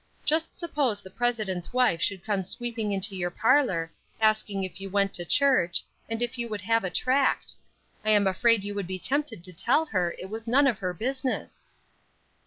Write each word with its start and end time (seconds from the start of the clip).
Just 0.25 0.57
suppose 0.57 0.99
the 0.99 1.11
President's 1.11 1.73
wife 1.73 2.01
should 2.01 2.25
come 2.25 2.43
sweeping 2.43 2.91
into 2.91 3.15
your 3.15 3.29
parlor, 3.29 3.91
asking 4.19 4.63
you 4.63 4.65
if 4.65 4.81
you 4.81 4.89
went 4.89 5.13
to 5.13 5.25
church, 5.25 5.83
and 6.09 6.23
if 6.23 6.39
you 6.39 6.49
would 6.49 6.61
have 6.61 6.83
a 6.83 6.89
tract. 6.89 7.53
I 8.03 8.09
am 8.09 8.25
afraid 8.25 8.63
you 8.63 8.73
would 8.73 8.87
be 8.87 8.97
tempted 8.97 9.43
to 9.43 9.53
tell 9.53 9.85
her 9.85 10.15
it 10.17 10.31
was 10.31 10.47
none 10.47 10.65
of 10.65 10.79
her 10.79 10.95
business." 10.95 11.61